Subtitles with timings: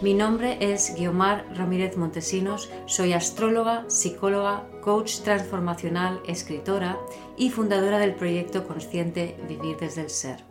[0.00, 6.96] Mi nombre es Guiomar Ramírez Montesinos, soy astróloga, psicóloga, coach transformacional, escritora
[7.36, 10.44] y fundadora del proyecto consciente Vivir desde el Ser.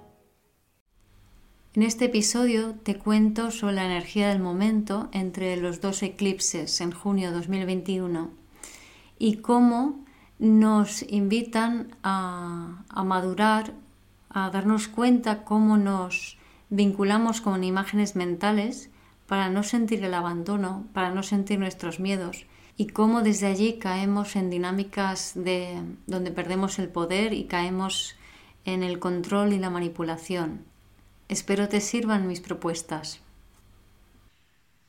[1.76, 6.91] En este episodio te cuento sobre la energía del momento entre los dos eclipses en
[6.91, 8.30] junio de 2021
[9.18, 10.04] y cómo
[10.40, 13.72] nos invitan a madurar,
[14.27, 16.38] a darnos cuenta cómo nos
[16.70, 18.90] vinculamos con imágenes mentales
[19.27, 22.45] para no sentir el abandono, para no sentir nuestros miedos
[22.77, 28.15] y cómo desde allí caemos en dinámicas de donde perdemos el poder y caemos
[28.65, 30.65] en el control y la manipulación.
[31.27, 33.21] Espero te sirvan mis propuestas.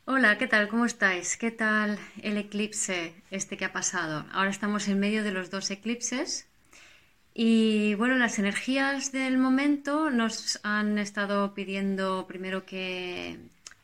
[0.04, 0.68] Hola, ¿qué tal?
[0.68, 1.36] ¿Cómo estáis?
[1.36, 4.24] ¿Qué tal el eclipse este que ha pasado?
[4.32, 6.46] Ahora estamos en medio de los dos eclipses
[7.34, 13.38] y bueno, las energías del momento nos han estado pidiendo primero que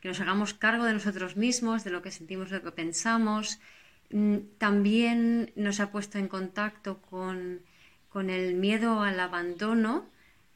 [0.05, 3.59] que nos hagamos cargo de nosotros mismos, de lo que sentimos, de lo que pensamos.
[4.11, 7.63] Mm, también nos ha puesto en contacto con,
[8.29, 10.05] el miedo al abandono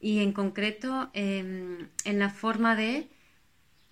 [0.01, 3.09] y en concreto em, en la forma de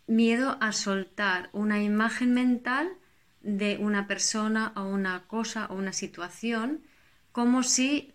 [0.06, 2.92] miedo a soltar una imagen mental
[3.40, 6.82] de una persona o una cosa o una situación
[7.32, 8.12] como si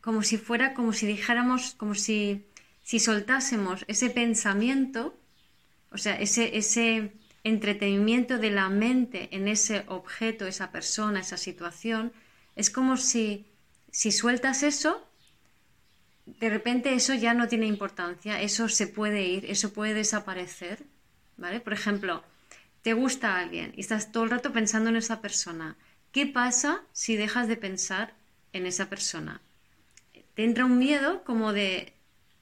[0.00, 2.46] como si fuera como si dijéramos como si
[2.82, 5.14] si soltásemos ese pensamiento
[5.92, 7.12] o sea, ese,
[7.44, 12.12] entretenimiento de la mente en ese objeto, esa persona, esa situación,
[12.54, 13.46] es como si,
[13.90, 15.04] si sueltas eso,
[16.24, 20.84] de repente eso ya no tiene importancia, eso se puede ir, eso puede desaparecer,
[21.36, 21.58] ¿vale?
[21.58, 22.22] Por ejemplo,
[22.82, 25.76] te gusta alguien y estás todo el rato pensando en esa persona.
[26.12, 28.14] ¿Qué pasa si dejas de pensar
[28.52, 29.40] en esa persona?
[30.34, 31.92] Te entra un miedo como de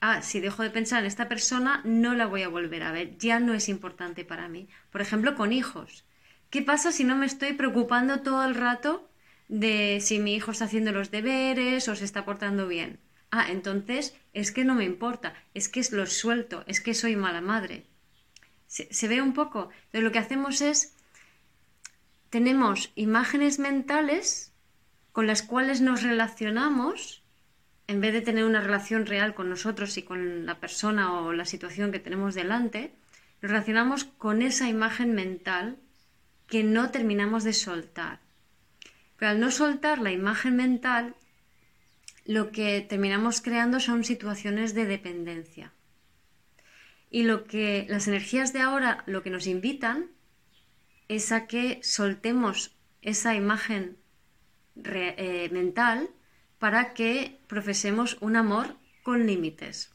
[0.01, 3.17] ah, si dejo de pensar en esta persona, no la voy a volver a ver,
[3.19, 4.69] ya no es importante para mí.
[4.91, 6.05] Por ejemplo, con hijos.
[6.51, 9.09] ¿Qué pasa si no me estoy preocupando todo el rato
[9.49, 12.99] de si mi hijo está haciendo los deberes o se está portando bien?
[13.31, 17.41] Ah, entonces es que no me importa, es que lo suelto, es que soy mala
[17.41, 17.87] madre.
[18.67, 19.71] Se, ve un poco.
[19.87, 20.95] Entonces lo que hacemos es,
[22.31, 24.53] tenemos imágenes mentales
[25.13, 27.20] con las cuales nos relacionamos
[27.91, 31.45] en vez de tener una relación real con nosotros y con la persona o la
[31.45, 32.93] situación que tenemos delante,
[33.43, 35.77] nos relacionamos con esa imagen mental
[36.47, 38.21] que no terminamos de soltar.
[39.17, 41.17] Pero al no soltar la imagen mental,
[42.25, 45.73] lo que terminamos creando son situaciones de dependencia.
[47.11, 50.11] Y lo que las energías de ahora lo que nos invitan
[51.09, 53.97] es a que soltemos esa imagen
[54.77, 56.11] eh, mental
[56.61, 59.91] para que profesemos un amor con límites.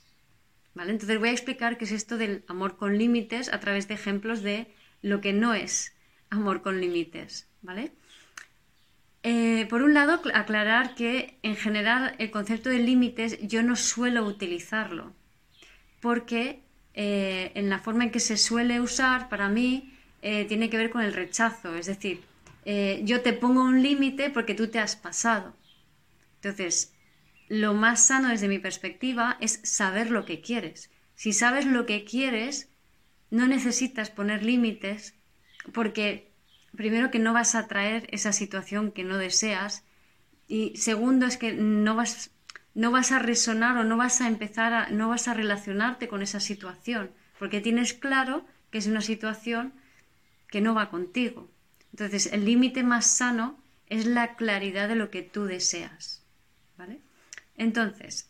[0.74, 0.92] ¿Vale?
[0.92, 4.42] Entonces voy a explicar qué es esto del amor con límites a través de ejemplos
[4.42, 4.68] de
[5.02, 5.96] lo que no es
[6.30, 7.48] amor con límites.
[7.62, 7.94] ¿vale?
[9.24, 14.26] Eh, por un lado, aclarar que en general el concepto de límites yo no suelo
[14.26, 15.14] utilizarlo,
[16.02, 19.94] porque eh, en la forma en que se suele usar, para mí,
[20.24, 21.76] eh, tiene que ver con el rechazo.
[21.76, 22.22] Es decir,
[23.04, 25.54] yo te pongo un límite porque tú te has pasado.
[26.46, 26.94] Entonces,
[27.50, 30.92] lo más sano desde mi perspectiva es saber lo que quieres.
[31.16, 32.70] Si sabes lo que quieres,
[33.32, 35.16] no necesitas poner límites
[35.74, 36.32] porque
[36.76, 39.86] primero que no vas a traer esa situación que no deseas
[40.48, 42.30] y segundo es que no vas,
[42.76, 46.22] no vas a resonar o no vas a empezar a, no vas a relacionarte con
[46.22, 49.74] esa situación porque tienes claro que es una situación
[50.48, 51.50] que no va contigo.
[51.92, 53.58] Entonces, el límite más sano
[53.88, 56.25] es la claridad de lo que tú deseas.
[56.78, 57.02] ¿Vale?
[57.56, 58.30] Entonces,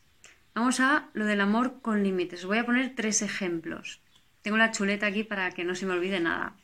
[0.54, 2.46] vamos a lo del amor con límites.
[2.46, 4.02] voy a poner tres ejemplos.
[4.42, 6.56] Tengo la chuleta aquí para que no se me olvide nada.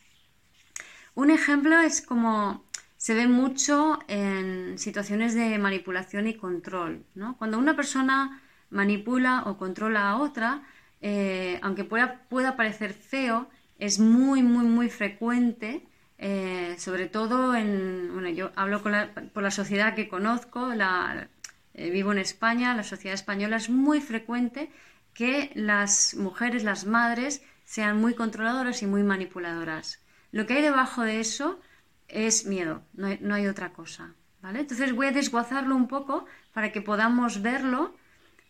[1.15, 2.65] Un ejemplo es como
[2.97, 7.03] se ve mucho en situaciones de manipulación y control.
[7.15, 7.35] ¿no?
[7.37, 10.61] Cuando una persona manipula o controla a otra,
[11.01, 13.49] eh, aunque pueda, pueda, parecer feo,
[13.79, 15.87] es muy, muy, muy frecuente,
[16.19, 21.27] eh, sobre todo en, bueno, yo hablo por la sociedad que conozco, la,
[21.73, 24.71] eh, vivo en España, la sociedad española es muy frecuente
[25.13, 29.99] que las mujeres, las madres, sean muy controladoras y muy manipuladoras.
[30.31, 31.59] Lo que hay debajo de eso
[32.07, 34.13] es miedo, no hay, otra cosa.
[34.41, 34.59] ¿vale?
[34.59, 37.95] Entonces voy a desguazarlo un poco para que podamos verlo,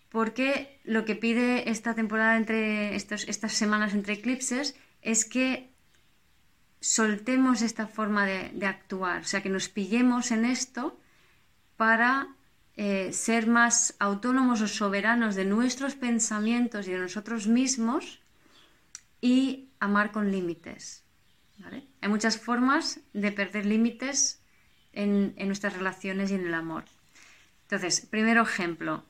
[0.09, 5.71] porque lo que pide esta temporada entre estas semanas entre eclipses es que
[6.81, 10.99] soltemos esta forma de, actuar, o sea, que nos pillemos en esto
[11.77, 12.27] para
[12.77, 18.21] eh, ser más autónomos o soberanos de nuestros pensamientos y de nosotros mismos
[19.19, 21.03] y amar con límites.
[22.01, 24.41] Hay muchas formas de perder límites
[24.93, 26.85] en, nuestras relaciones y en el amor.
[27.63, 29.05] Entonces, primero ejemplo.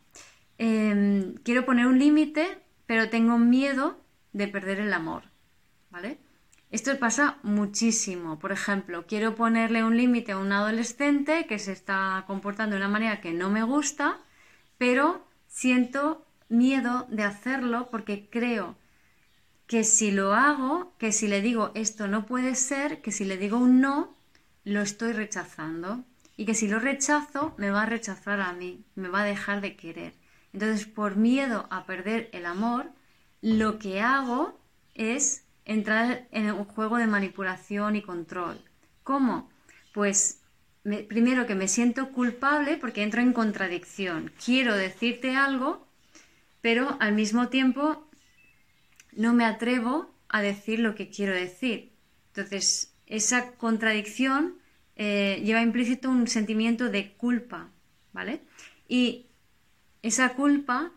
[0.58, 4.00] Em, quiero poner un límite, pero tengo miedo
[4.34, 5.24] de perder el amor.
[5.90, 6.20] ¿Vale?
[6.72, 8.40] Esto pasa muchísimo.
[8.40, 12.88] Por ejemplo, quiero ponerle un límite a un adolescente que se está comportando de una
[12.88, 14.20] manera que no me gusta,
[14.78, 18.78] pero siento miedo de hacerlo porque creo
[19.68, 23.38] que si lo hago, que si le digo esto no puede ser, que si le
[23.38, 24.16] digo un no,
[24.64, 26.06] lo estoy rechazando
[26.38, 29.60] y que si lo rechazo me va a rechazar a mí, me va a dejar
[29.60, 30.14] de querer.
[30.54, 32.92] Entonces, por miedo a perder el amor,
[33.42, 34.60] lo que hago
[34.94, 38.60] es entrar en un juego de manipulación y control.
[39.04, 39.50] ¿Cómo?
[39.94, 40.42] Pues
[40.84, 44.32] primero que me siento culpable porque entro en contradicción.
[44.44, 45.88] Quiero decirte algo,
[46.62, 48.08] pero al mismo tiempo
[49.14, 51.92] no me atrevo a decir lo que quiero decir.
[52.28, 54.56] Entonces, esa contradicción
[54.96, 57.70] eh, lleva implícito un sentimiento de culpa,
[58.14, 58.42] ¿vale?
[58.88, 59.28] Y
[60.02, 60.92] esa culpa,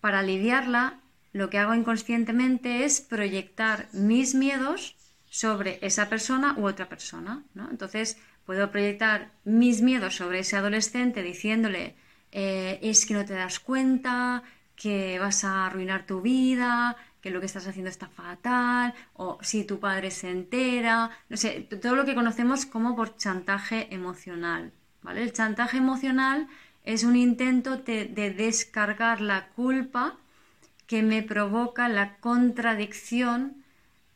[0.00, 1.00] para aliviarla,
[1.32, 4.96] lo que hago inconscientemente es proyectar mis miedos
[5.30, 7.44] sobre esa persona u otra persona.
[7.54, 7.68] ¿no?
[7.70, 11.96] Entonces, puedo proyectar mis miedos sobre ese adolescente diciéndole,
[12.32, 14.42] eh, es que no te das cuenta,
[14.74, 19.64] que vas a arruinar tu vida, que lo que estás haciendo está fatal, o si
[19.64, 24.72] tu padre se entera, no sé, todo lo que conocemos como por chantaje emocional.
[25.02, 25.22] ¿vale?
[25.22, 26.48] El chantaje emocional
[26.84, 30.16] es un intento de descargar la culpa
[30.88, 33.62] que me provoca la contradicción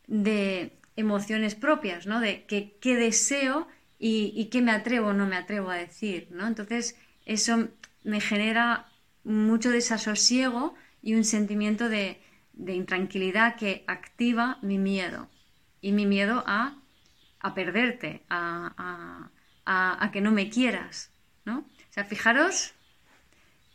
[0.08, 2.18] de emociones propias, ¿no?
[2.18, 3.68] De qué deseo
[4.04, 6.48] y, qué me atrevo o no me atrevo a decir, ¿no?
[6.48, 7.68] Entonces, eso
[8.02, 8.88] me genera
[9.22, 12.20] mucho desasosiego y un sentimiento de,
[12.66, 15.28] intranquilidad que activa mi miedo.
[15.80, 16.82] Y mi miedo a,
[17.54, 19.30] perderte, a,
[19.66, 21.12] a, que no me quieras,
[21.44, 21.58] ¿no?
[21.58, 22.74] O sea, fijaros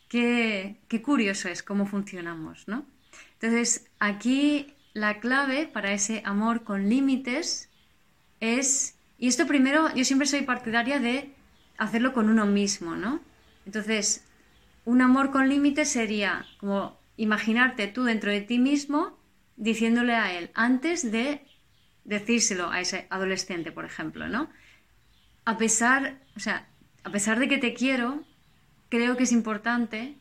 [0.07, 2.85] Qué, curioso es cómo funcionamos, ¿no?
[3.33, 7.69] Entonces, aquí la clave para ese amor con límites
[8.39, 11.33] es, y esto primero, yo siempre soy partidaria de
[11.77, 13.19] hacerlo con uno mismo, ¿no?
[13.65, 14.23] Entonces,
[14.85, 19.17] un amor con límites sería como imaginarte tú dentro de ti mismo
[19.57, 21.41] diciéndole a él, antes de
[22.05, 24.49] decírselo a ese adolescente, por ejemplo, ¿no?
[25.43, 26.67] A pesar, o sea,
[27.03, 28.23] a pesar de que te quiero,
[28.89, 30.15] creo que es importante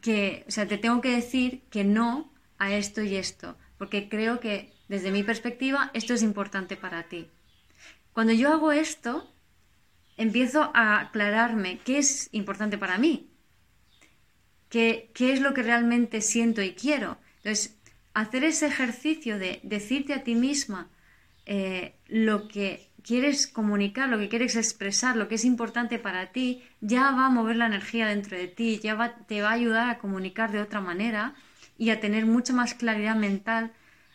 [0.00, 4.40] que, o sea, te tengo que decir que no a esto y esto, porque creo
[4.40, 7.28] que desde mi perspectiva esto es importante para ti.
[8.12, 9.30] Cuando yo hago esto,
[10.16, 13.28] empiezo a aclararme qué es importante para mí,
[14.68, 17.18] qué, qué es lo que realmente siento y quiero.
[17.38, 17.76] Entonces,
[18.14, 20.88] hacer ese ejercicio de decirte a ti misma
[21.44, 26.64] eh, lo que quieres comunicar, lo que quieres expresar, lo que es importante para ti,
[26.80, 29.98] ya va a mover la energía dentro de ti, ya te va a ayudar a
[29.98, 31.34] comunicar de otra manera
[31.78, 33.72] y a tener mucha más claridad mental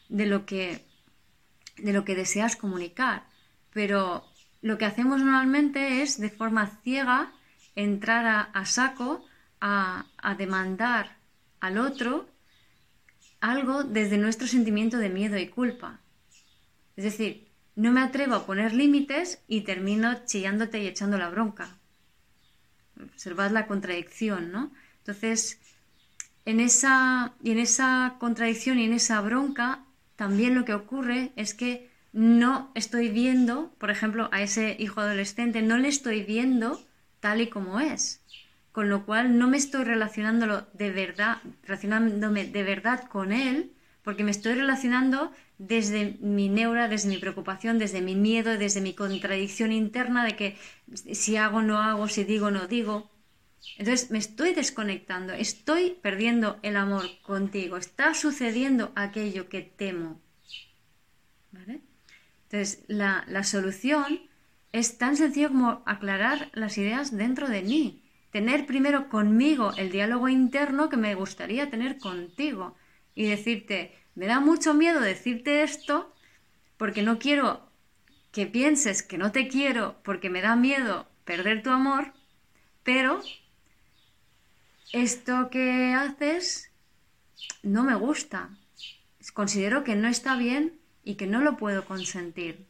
[0.10, 0.86] de lo que,
[1.78, 3.24] de lo que deseas comunicar.
[3.72, 4.26] Pero
[4.62, 7.32] lo que hacemos normalmente es de forma ciega
[7.76, 9.24] entrar a, saco
[9.62, 11.16] a, a demandar
[11.62, 12.28] al otro
[13.40, 16.02] algo desde nuestro sentimiento de miedo y culpa.
[16.98, 21.78] Es decir, no me atrevo a poner límites y termino chillándote y echando la bronca.
[23.02, 24.72] Observad la contradicción, ¿no?
[25.00, 25.60] Entonces,
[26.46, 29.84] en esa, y en esa contradicción y en esa bronca,
[30.16, 35.62] también lo que ocurre es que no estoy viendo, por ejemplo, a ese hijo adolescente,
[35.62, 36.82] no le estoy viendo
[37.20, 38.22] tal y como es.
[38.72, 43.72] Con lo cual no me estoy relacionándolo de verdad, relacionándome de verdad con él,
[44.04, 48.94] porque me estoy relacionando desde mi neura, desde mi preocupación, desde mi miedo, desde mi
[48.94, 50.58] contradicción interna de que
[50.96, 53.12] si hago, no hago, si digo, no digo.
[53.78, 60.20] Entonces me estoy desconectando, estoy perdiendo el amor contigo, está sucediendo aquello que temo.
[61.54, 64.22] Entonces la, la solución
[64.72, 70.28] es tan sencillo como aclarar las ideas dentro de mí, tener primero conmigo el diálogo
[70.28, 72.76] interno que me gustaría tener contigo
[73.16, 76.14] y decirte, me da mucho miedo decirte esto
[76.78, 77.70] porque no quiero
[78.32, 82.14] que pienses que no te quiero porque me da miedo perder tu amor,
[82.84, 83.22] pero
[84.94, 86.72] esto que haces
[87.64, 88.50] no me gusta.
[89.34, 92.66] Considero que no está bien y que no lo puedo consentir.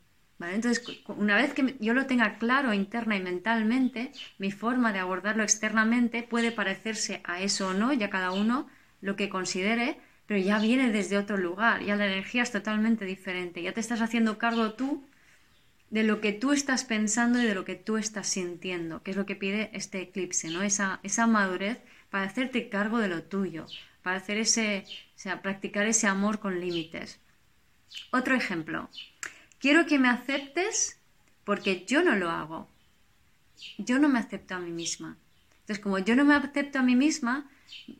[0.49, 5.43] Entonces, una vez que yo lo tenga claro interna y mentalmente, mi forma de abordarlo
[5.43, 8.67] externamente puede parecerse a eso o no, ya cada uno
[9.01, 9.99] lo que considere,
[10.31, 13.99] pero ya viene desde otro lugar, ya la energía es totalmente diferente, ya te estás
[13.99, 15.03] haciendo cargo tú
[15.89, 19.17] de lo que tú estás pensando y de lo que tú estás sintiendo, que es
[19.17, 20.61] lo que pide este eclipse, ¿no?
[20.61, 23.65] Esa, esa madurez para hacerte cargo de lo tuyo,
[24.03, 24.85] para hacer ese,
[25.17, 27.19] o sea, practicar ese amor con límites.
[28.11, 28.89] Otro ejemplo,
[29.59, 30.97] Quiero que me aceptes
[31.43, 32.69] porque yo no lo hago.
[33.77, 35.17] Yo no me acepto a mí misma.
[35.59, 37.49] Entonces, como yo no me acepto a mí misma,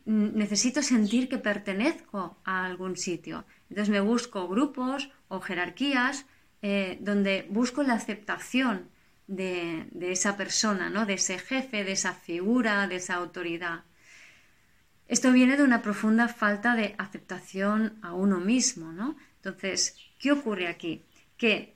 [0.04, 3.44] necesito sentir que pertenezco a algún sitio.
[3.68, 6.26] Entonces me busco grupos o jerarquías
[6.62, 8.88] eh, donde busco la aceptación
[9.26, 11.06] de, de, esa persona, ¿no?
[11.06, 13.84] de ese jefe, de esa figura, de esa autoridad.
[15.08, 18.92] Esto viene de una profunda falta de aceptación a uno mismo.
[18.92, 19.16] ¿no?
[19.36, 21.02] Entonces, ¿qué ocurre aquí?
[21.42, 21.74] que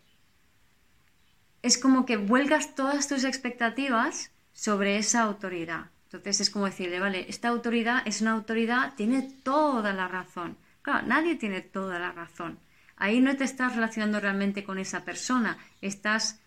[1.61, 5.91] es como que vuelgas todas tus expectativas sobre esa autoridad.
[6.13, 10.57] Entonces es como decirle, vale, esta autoridad es una autoridad, tiene toda la razón.
[10.83, 12.59] Claro, nadie tiene toda la razón.
[12.97, 16.41] Ahí no te estás relacionando realmente con esa persona, estás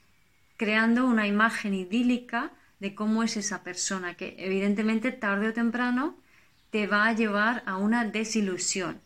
[0.57, 6.15] creando una imagen idílica de cómo es esa persona, que evidentemente tarde o temprano
[6.69, 9.01] te va a llevar a una desilusión.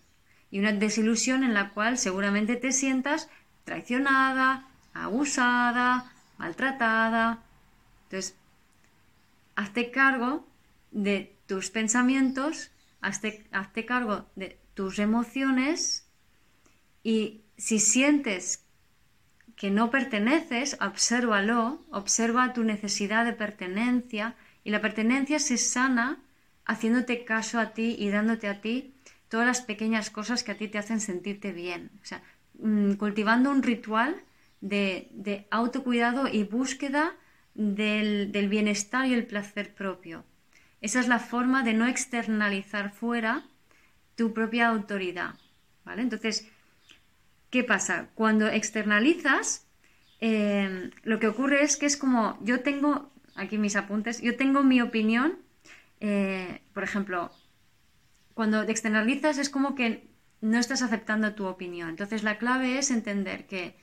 [0.51, 3.27] Y una desilusión en la cual seguramente te sientas
[3.63, 7.39] traicionada, abusada, maltratada.
[8.03, 8.35] Entonces,
[9.55, 10.47] hazte cargo
[10.91, 16.07] de tus pensamientos, hazte, cargo de tus emociones
[17.03, 18.65] y si sientes
[19.55, 26.23] que no perteneces, obsérvalo, observa tu necesidad de pertenencia y la pertenencia se sana
[26.65, 28.95] haciéndote caso a ti y dándote a ti
[29.27, 31.91] todas las pequeñas cosas que a ti te hacen sentirte bien.
[32.01, 32.23] O sea,
[32.59, 34.15] Mm, cultivando un ritual
[34.61, 37.15] de, autocuidado y búsqueda
[37.55, 40.23] del, bienestar y el placer propio.
[40.81, 43.43] Esa es la forma de no externalizar fuera
[44.15, 45.35] tu propia autoridad.
[45.85, 46.01] ¿vale?
[46.01, 46.47] Entonces,
[47.49, 48.09] ¿qué pasa?
[48.15, 49.65] Cuando externalizas,
[50.19, 54.63] eh, lo que ocurre es que es como, yo tengo, aquí mis apuntes, yo tengo
[54.63, 55.37] mi opinión,
[55.99, 57.31] eh, por ejemplo,
[58.33, 60.07] cuando externalizas es como que
[60.41, 61.89] no estás aceptando tu opinión.
[61.89, 63.75] Entonces la clave es entender que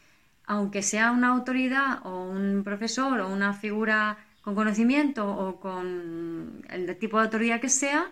[0.50, 6.99] aunque sea una autoridad o un profesor o una figura con conocimiento o con el
[6.99, 8.11] tipo de autoridad que sea,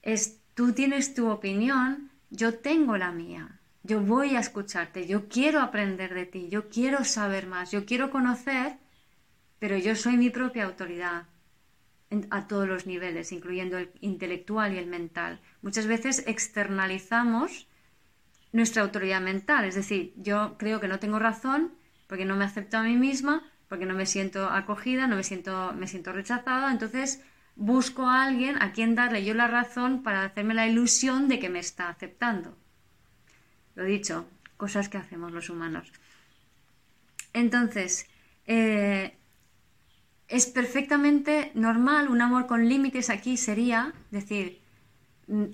[0.00, 3.58] es tú tienes tu opinión, yo tengo la mía.
[3.82, 8.12] Yo voy a escucharte, yo quiero aprender de ti, yo quiero saber más, yo quiero
[8.12, 8.76] conocer,
[9.58, 11.24] pero yo soy mi propia autoridad
[12.30, 15.40] a todos los niveles, incluyendo el intelectual y el mental.
[15.62, 17.66] Muchas veces externalizamos
[18.52, 21.72] nuestra autoridad mental, es decir, yo creo que no tengo razón
[22.06, 25.72] porque no me acepto a mí misma, porque no me siento acogida, no me siento,
[25.74, 27.22] me siento rechazada, entonces
[27.54, 31.48] busco a alguien a quien darle yo la razón para hacerme la ilusión de que
[31.48, 32.56] me está aceptando.
[33.76, 34.26] Lo dicho,
[34.56, 35.92] cosas que hacemos los humanos.
[37.32, 38.08] Entonces,
[38.46, 39.16] eh,
[40.26, 44.59] es perfectamente normal, un amor con límites aquí sería decir,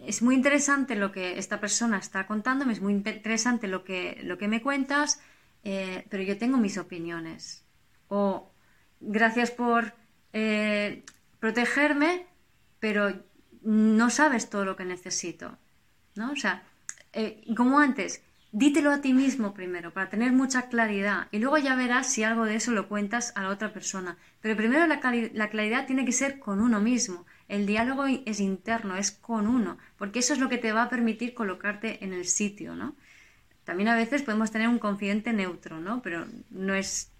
[0.06, 4.38] es muy interesante lo que esta persona está contándome, es muy interesante lo que, lo
[4.38, 5.21] que me cuentas,
[5.64, 7.64] eh, pero yo tengo mis opiniones.
[8.09, 8.50] O
[9.00, 9.95] gracias por
[10.33, 11.04] eh,
[11.40, 12.26] protegerme,
[12.80, 13.12] pero
[13.62, 15.59] no sabes todo lo que necesito.
[16.14, 16.33] ¿no?
[16.33, 16.62] O sea,
[17.12, 21.75] eh, como antes, Dítelo a ti mismo primero para tener mucha claridad y luego ya
[21.75, 24.16] verás si algo de eso lo cuentas a la otra persona.
[24.40, 24.99] Pero primero la,
[25.50, 27.26] claridad tiene que ser con uno mismo.
[27.49, 30.88] El diálogo es interno, es con uno, porque eso es lo que te va a
[30.88, 32.97] permitir colocarte en el sitio, ¿no?
[33.65, 36.03] También a veces podemos tener un confidente neutro, ¿no?
[36.03, 37.11] Pero no es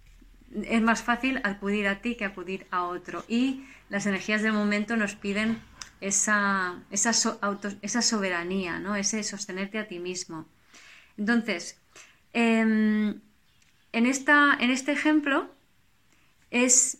[0.53, 3.23] es más fácil acudir a ti que acudir a otro.
[3.27, 5.59] Y las energías del momento nos piden
[6.01, 7.11] esa, esa,
[7.81, 8.95] esa soberanía, ¿no?
[8.95, 10.45] Ese sostenerte a ti mismo.
[11.17, 11.77] Entonces,
[12.33, 13.19] em,
[13.91, 15.49] en, esta, en este ejemplo
[16.51, 16.99] es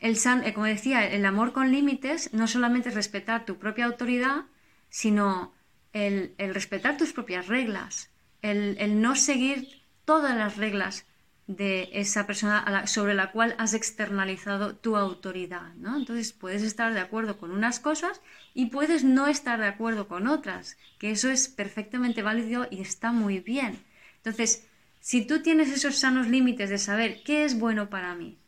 [0.00, 4.44] el eh, como decía, el amor con límites no solamente es respetar tu propia autoridad,
[4.88, 5.52] sino
[5.92, 8.10] el, respetar tus propias reglas,
[8.42, 11.04] el, no seguir todas las reglas
[11.48, 15.74] de esa persona sobre la cual has externalizado tu autoridad.
[15.76, 15.96] ¿no?
[15.96, 18.20] Entonces puedes estar de acuerdo con unas cosas
[18.54, 23.12] y puedes no estar de acuerdo con otras, que eso es perfectamente válido y está
[23.12, 23.82] muy bien.
[24.16, 24.68] Entonces,
[25.00, 28.38] si tú tienes esos sanos límites de saber qué es bueno para mí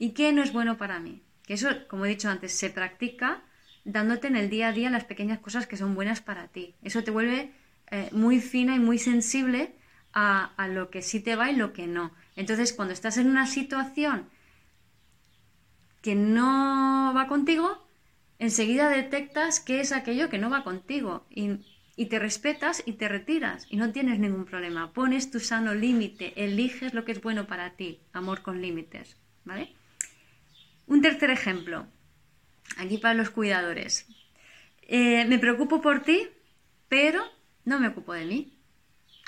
[0.00, 3.42] y qué no es bueno para mí, que eso, como he dicho antes, se practica
[3.84, 6.74] dándote en el día a día las pequeñas cosas que son buenas para ti.
[6.82, 7.52] Eso te vuelve
[7.92, 9.72] eh, muy fina y muy sensible
[10.12, 12.12] a, a lo que sí te va y lo que no.
[12.34, 14.28] Entonces, cuando estás en una situación
[16.02, 17.86] que no va contigo,
[18.38, 21.58] enseguida detectas qué es aquello que no va contigo y,
[22.06, 24.94] te respetas y te retiras y no tienes ningún problema.
[24.94, 29.74] Pones tu sano límite, eliges lo que es bueno para ti, amor con límites, ¿vale?
[30.90, 31.86] Un tercer ejemplo,
[32.76, 34.08] aquí para los cuidadores.
[34.82, 36.26] Eh, me preocupo por ti,
[36.88, 37.22] pero
[37.64, 38.58] no me ocupo de mí.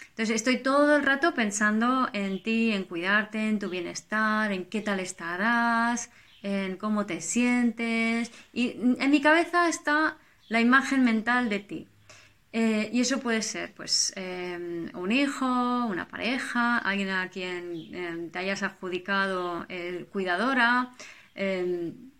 [0.08, 4.80] Entonces estoy todo el rato pensando en ti, en cuidarte, en tu bienestar, en qué
[4.80, 6.10] tal estarás,
[6.42, 8.32] en cómo te sientes.
[8.52, 10.16] Y en mi cabeza está
[10.48, 11.88] la imagen mental de ti.
[12.52, 15.46] Eh, y eso puede ser, pues, em, un hijo,
[15.86, 19.64] una pareja, alguien a quien em, te hayas adjudicado
[20.10, 20.90] cuidadora,
[21.34, 22.10] em,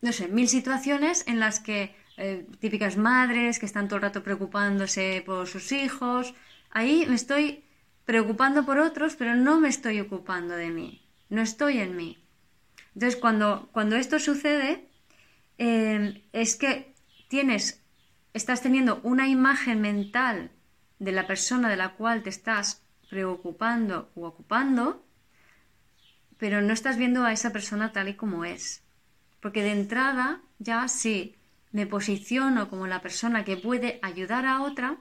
[0.00, 4.22] no sé, mil situaciones en las que eh, típicas madres que están todo el rato
[4.22, 6.34] preocupándose por sus hijos,
[6.70, 7.64] ahí me estoy
[8.04, 12.18] preocupando por otros, pero no me estoy ocupando de mí, no estoy en mí.
[12.94, 14.88] Entonces, cuando, cuando esto sucede,
[15.58, 16.92] em, es que
[17.28, 17.82] tienes,
[18.34, 20.50] estás teniendo una imagen mental
[20.98, 25.04] de la persona de la cual te estás preocupando u ocupando,
[26.40, 28.82] pero no estás viendo a esa persona tal y como es.
[29.40, 31.36] Porque de entrada, ya si
[31.70, 34.96] me posiciono como la persona que puede ayudar a otra,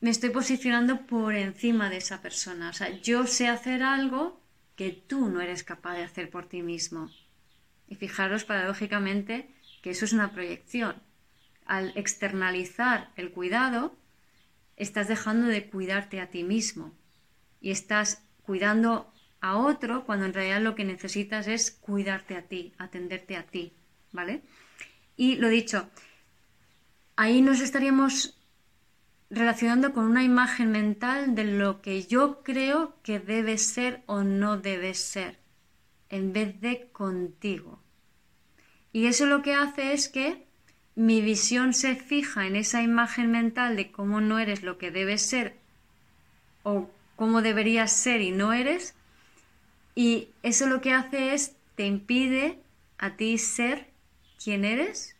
[0.00, 2.70] me estoy posicionando por encima de esa persona.
[2.70, 4.40] O sea, yo sé hacer algo
[4.74, 7.10] que tú no eres capaz de hacer por ti mismo.
[7.86, 9.50] Y fijaros paradójicamente
[9.82, 10.96] que eso es una proyección.
[11.66, 13.94] Al externalizar el cuidado,
[14.76, 16.94] estás dejando de cuidarte a ti mismo
[17.60, 22.72] y estás cuidando a otro cuando en realidad lo que necesitas es cuidarte a ti,
[22.78, 23.72] atenderte a ti,
[24.12, 24.42] ¿vale?
[25.16, 25.88] Y lo dicho,
[27.16, 28.38] ahí nos estaríamos
[29.30, 34.56] relacionando con una imagen mental de lo que yo creo que debe ser o no
[34.56, 35.38] debe ser,
[36.08, 37.80] en vez de contigo.
[38.92, 40.46] Y eso lo que hace es que
[40.94, 45.22] mi visión se fija en esa imagen mental de cómo no eres lo que debes
[45.22, 45.54] ser
[46.64, 48.94] o cómo deberías ser y no eres.
[50.00, 52.62] Y eso lo que hace es te impide
[52.98, 53.90] a ti ser
[54.40, 55.16] quien eres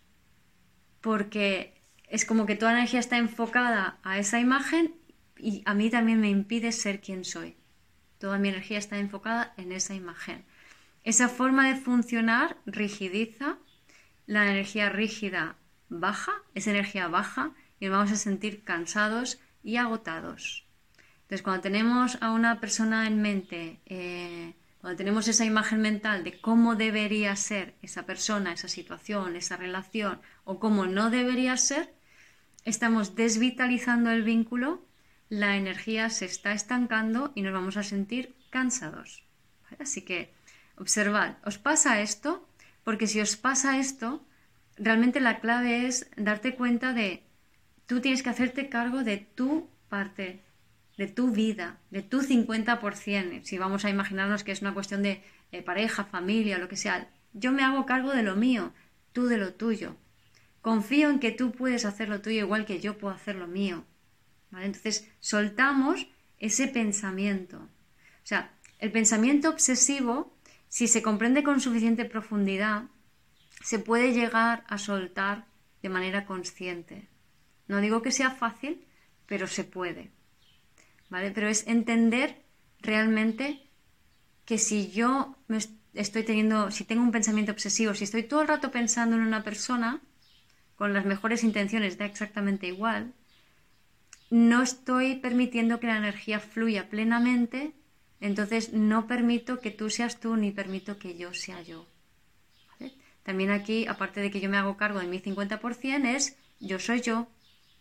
[1.01, 1.75] porque
[2.07, 4.95] es como que toda energía está enfocada a esa imagen
[5.37, 7.57] y a mí también me impide ser quien soy.
[8.21, 10.45] Toda mi energía está enfocada en esa imagen.
[11.03, 13.59] Esa forma de funcionar rigidiza,
[14.27, 15.57] la energía rígida
[15.89, 20.69] baja, esa energía baja y nos vamos a sentir cansados y agotados.
[21.23, 26.41] Entonces, cuando tenemos a una persona en mente, eh, cuando tenemos esa imagen mental de
[26.41, 31.93] cómo debería ser esa persona, esa situación, esa relación o cómo no debería ser,
[32.65, 34.85] estamos desvitalizando el vínculo,
[35.29, 39.25] la energía se está estancando y nos vamos a sentir cansados.
[39.79, 40.33] Así que
[40.77, 42.49] observad, ¿os pasa esto?
[42.85, 44.25] Porque si os pasa esto,
[44.77, 47.25] realmente la clave es darte cuenta de
[47.87, 50.41] tú tienes que hacerte cargo de tu parte,
[50.99, 53.45] de tu vida, de tu 50%.
[53.45, 55.23] Si vamos a imaginarnos que es una cuestión de
[55.65, 58.75] pareja, familia, lo que sea, yo me hago cargo de lo mío,
[59.13, 59.97] tú de lo tuyo.
[60.61, 63.85] Confío en que tú puedes hacer lo tuyo igual que yo puedo hacer lo mío.
[64.53, 66.09] Entonces, soltamos
[66.39, 67.59] ese pensamiento.
[67.59, 70.37] O sea, el pensamiento obsesivo,
[70.69, 72.85] si se comprende con suficiente profundidad,
[73.63, 75.47] se puede llegar a soltar
[75.81, 77.09] de manera consciente.
[77.69, 78.85] No digo que sea fácil,
[79.27, 80.11] pero se puede.
[81.11, 81.31] ¿Vale?
[81.31, 82.45] Pero es entender
[82.81, 83.69] realmente
[84.45, 85.59] que si yo me
[85.95, 89.45] estoy teniendo, si tengo un pensamiento obsesivo, si estoy todo el rato pensando en una
[89.45, 90.01] persona,
[90.77, 93.13] con las mejores intenciones da exactamente igual,
[94.31, 97.73] no estoy permitiendo que la energía fluya plenamente,
[98.21, 101.87] entonces no permito que tú seas tú ni permito que yo sea yo.
[103.23, 107.03] También aquí, aparte de que yo me hago cargo de mi 50%, es yo soy
[107.03, 107.29] yo,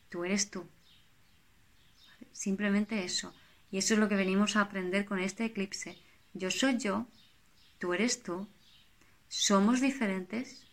[0.10, 0.68] tú eres tú.
[2.38, 3.34] Simplemente eso.
[3.72, 5.98] Y eso es lo que venimos a aprender con este eclipse.
[6.34, 7.08] Yo soy yo,
[7.80, 8.48] tú eres tú,
[9.28, 10.68] somos diferentes,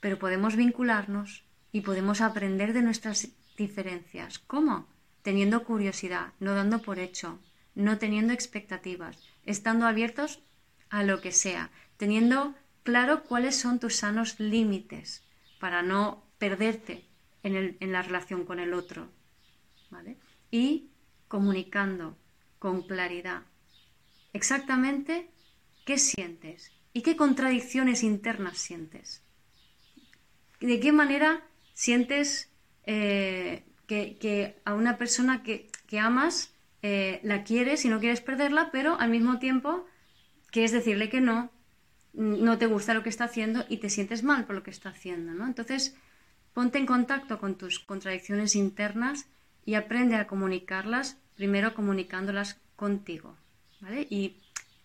[0.00, 4.38] pero podemos vincularnos y podemos aprender de nuestras diferencias.
[4.38, 4.86] ¿Cómo?
[5.22, 7.40] Teniendo curiosidad, no dando por hecho,
[7.74, 10.40] no teniendo expectativas, estando abiertos
[10.90, 15.24] a lo que sea, teniendo claro cuáles son tus sanos límites
[15.58, 17.06] para no perderte
[17.42, 19.08] en, la relación con el otro.
[20.56, 20.88] Y
[21.28, 22.16] comunicando,
[22.58, 23.42] con claridad
[24.32, 25.28] exactamente
[25.84, 29.22] qué sientes y qué contradicciones internas sientes.
[30.60, 32.50] ¿De qué manera sientes
[32.86, 35.68] eh, que, a una persona que,
[36.00, 39.84] amas eh, la quieres y no quieres perderla, pero al mismo tiempo
[40.50, 41.50] quieres decirle que no,
[42.14, 44.88] no te gusta lo que está haciendo y te sientes mal por lo que está
[44.88, 45.46] haciendo, ¿no?
[45.46, 45.94] Entonces,
[46.54, 49.28] ponte en contacto con tus contradicciones internas
[49.66, 53.36] y aprende a comunicarlas, primero comunicándolas contigo,
[53.80, 54.06] ¿vale?
[54.08, 54.36] Y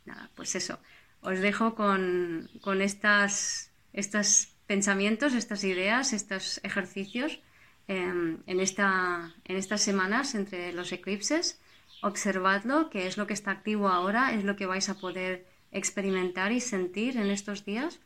[0.05, 0.79] nada, pues eso,
[1.21, 7.39] os dejo con, con estas, estos pensamientos, estas ideas, estos ejercicios
[7.87, 11.59] em, en, esta, en estas semanas entre los eclipses.
[12.01, 16.51] Observadlo, que es lo que está activo ahora, es lo que vais a poder experimentar
[16.51, 17.99] y sentir en estos días.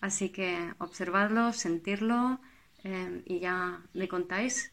[0.00, 2.40] Así que observadlo, sentirlo
[2.84, 4.72] em, y ya me contáis